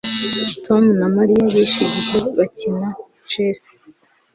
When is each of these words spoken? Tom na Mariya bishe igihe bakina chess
Tom 0.65 0.83
na 0.99 1.07
Mariya 1.15 1.43
bishe 1.53 1.81
igihe 1.87 2.19
bakina 2.37 2.87
chess 3.29 3.61